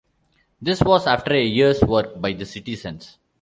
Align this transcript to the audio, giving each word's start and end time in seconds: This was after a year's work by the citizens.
This 0.59 0.81
was 0.81 1.05
after 1.05 1.31
a 1.35 1.45
year's 1.45 1.79
work 1.83 2.19
by 2.19 2.33
the 2.33 2.43
citizens. 2.47 3.19